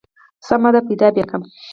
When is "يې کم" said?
1.21-1.41